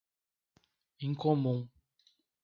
[1.05, 1.59] Incomum